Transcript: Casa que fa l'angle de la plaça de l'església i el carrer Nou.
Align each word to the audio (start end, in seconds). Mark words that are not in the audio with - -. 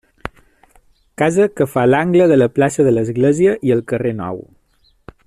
Casa 1.21 1.45
que 1.61 1.67
fa 1.75 1.83
l'angle 1.91 2.29
de 2.33 2.39
la 2.41 2.49
plaça 2.57 2.89
de 2.91 2.97
l'església 2.99 3.55
i 3.69 3.75
el 3.77 3.85
carrer 3.93 4.15
Nou. 4.25 4.43